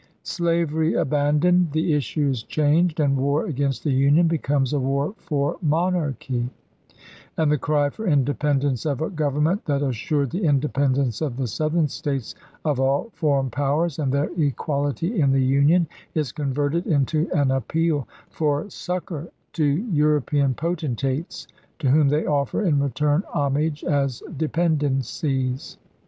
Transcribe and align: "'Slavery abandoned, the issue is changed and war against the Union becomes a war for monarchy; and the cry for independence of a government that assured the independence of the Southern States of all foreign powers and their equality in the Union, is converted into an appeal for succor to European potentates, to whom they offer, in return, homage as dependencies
"'Slavery 0.23 0.95
abandoned, 0.95 1.73
the 1.73 1.93
issue 1.93 2.29
is 2.29 2.41
changed 2.41 2.99
and 2.99 3.15
war 3.15 3.45
against 3.45 3.83
the 3.83 3.91
Union 3.91 4.27
becomes 4.27 4.73
a 4.73 4.79
war 4.79 5.13
for 5.19 5.57
monarchy; 5.61 6.49
and 7.37 7.51
the 7.51 7.59
cry 7.59 7.91
for 7.91 8.07
independence 8.07 8.83
of 8.87 8.99
a 8.99 9.11
government 9.11 9.63
that 9.65 9.83
assured 9.83 10.31
the 10.31 10.43
independence 10.43 11.21
of 11.21 11.37
the 11.37 11.45
Southern 11.45 11.87
States 11.87 12.33
of 12.65 12.79
all 12.79 13.11
foreign 13.13 13.51
powers 13.51 13.99
and 13.99 14.11
their 14.11 14.31
equality 14.39 15.21
in 15.21 15.29
the 15.31 15.45
Union, 15.45 15.85
is 16.15 16.31
converted 16.31 16.87
into 16.87 17.29
an 17.31 17.51
appeal 17.51 18.07
for 18.31 18.67
succor 18.71 19.29
to 19.53 19.63
European 19.63 20.55
potentates, 20.55 21.47
to 21.77 21.91
whom 21.91 22.09
they 22.09 22.25
offer, 22.25 22.63
in 22.63 22.79
return, 22.81 23.21
homage 23.35 23.83
as 23.83 24.23
dependencies 24.35 25.77